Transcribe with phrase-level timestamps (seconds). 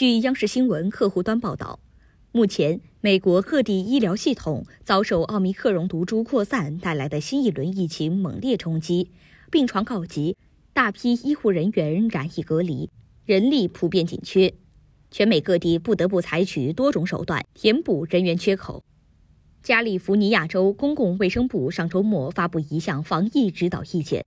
[0.00, 1.78] 据央视新闻客户端报道，
[2.32, 9.10] 目前美国各地医疗系统遭受奥密克戎毒株扩散带来的新一轮疫情猛烈冲击，
[9.50, 10.38] 病床告急，
[10.72, 12.88] 大批医护人员染疫隔离，
[13.26, 14.54] 人力普遍紧缺，
[15.10, 18.82] 全美各地不得不采取多种手段填补人员缺口。
[19.62, 24.24] 加利福尼亚州公共卫生部上周末发布一项防疫指导意见。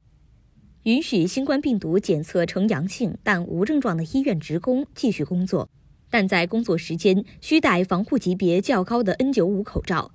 [0.84, 5.70] 允许新冠病毒检测呈阳性但无症状的医院职工继续工作，
[6.10, 10.12] 但在工作时间需戴防护级别较高的 N95 口罩，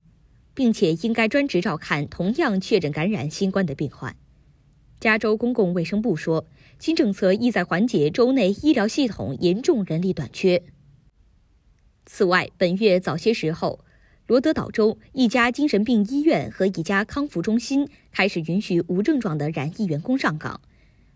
[0.52, 4.14] 并且应该专职照看同样确诊感染新冠的病患。
[5.00, 6.44] 加州公共卫生部说，
[6.78, 10.62] 新政策意在缓解州内医疗系统严重人力短缺。
[12.04, 13.80] 此外，本月早些时候，
[14.28, 20.60] 罗德岛州一家精神病医院和一家康复中心开始允许无症状的染疫员工上岗。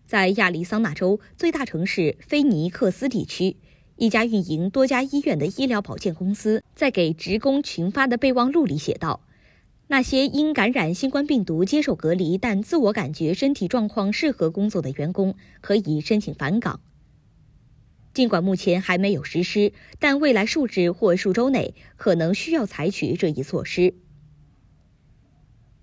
[0.07, 3.55] 在亚利桑那州最大城市菲尼克斯地区，
[3.97, 9.21] 一家运营多家医院的医疗保健公司在给职工群发的备忘录里写道
[9.89, 16.79] ：“那些因感染新冠病毒接受隔离但自我感觉身体状况适合工作的员工，可以申请返岗。”
[18.13, 23.95] 尽管目前还没有实施，但未来数日或数周内可能需要采取这一措施。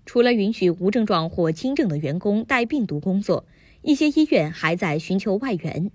[0.05, 3.45] 除了允许无症状或轻症的员工带病毒工作，
[3.81, 5.91] 一些医院还在寻求外援。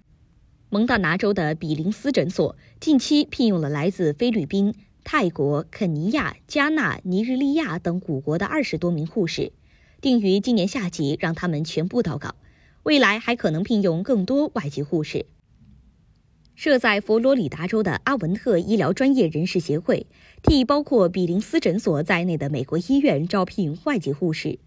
[0.69, 9.53] 蒙大拿州的比林斯诊所近期聘用了来自菲律宾、泰国、肯尼亚、加纳、尼日利亚等古国的二十多名护士，
[10.01, 12.35] 定于今年夏季让他们全部到岗。
[12.83, 15.27] 未来还可能聘用更多外籍护士。
[16.57, 20.07] 设在佛罗里达州的阿文特医疗专业人士协会
[20.43, 24.59] 替包括比林斯诊所在内的美国医院招聘外籍护士。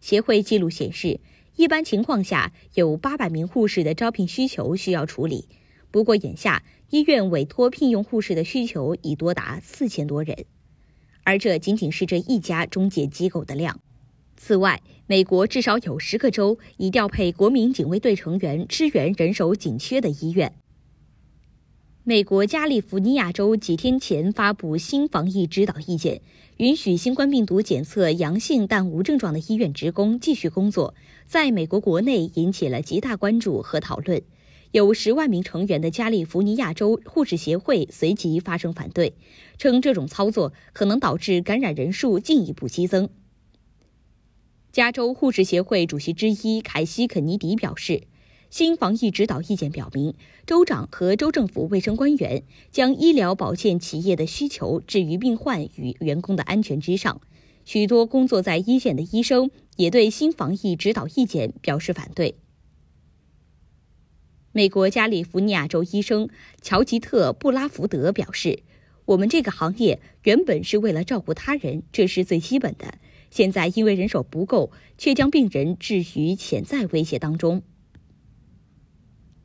[0.00, 1.18] 协会记录显示，
[1.56, 5.48] 一般情况下有八百名护士的招聘需求需要处理。
[5.90, 10.44] 不过，眼下医院委托聘用护士的需求已多达四千多人，
[11.24, 13.80] 而这仅仅是这一家中介机构的量。
[14.36, 20.54] 此外，美国至少有十个州已调配国民警卫队成员支援人手紧缺的医院。
[22.04, 26.20] 美国加利福尼亚州几天前发布新防疫指导意见，
[26.56, 30.96] 允许新冠病毒检测阳性但无症状的医院职工继续工作，
[31.26, 34.20] 在美国国内引起了极大关注和讨论。
[34.72, 39.14] 有十万名成员的加利福尼亚州护士协会随即发生反对，
[39.56, 43.10] 称这种操作可能导致感染人数进一步激增。
[44.72, 48.02] 加州护士协会主席之一凯西·肯尼迪表示。
[48.52, 50.12] 新防疫指导意见表明，
[50.44, 57.22] 州长和州政府卫生官员将医疗保健企业的需求置于病患与员工的安全之上。
[57.64, 62.34] 许多工作在一线的医生也对新防疫指导意见表示反对。
[64.52, 66.28] 美国加利福尼亚州医生
[66.60, 68.62] 乔吉特·布拉福德表示
[69.06, 72.98] ：“我们这个行业原本是为了照顾他人，这是最基本的。
[73.30, 77.62] 现在因为人手不够，却将病人置于潜在威胁当中。”